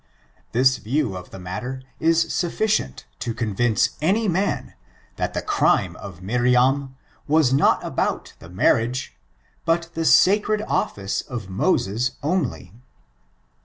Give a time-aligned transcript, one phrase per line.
[0.51, 4.73] This view of the matter is sufficient to convince any man
[5.17, 6.95] that the crime of Miriam
[7.27, 9.15] was not about the marriage
[9.63, 12.73] but the sacred office of Moses only.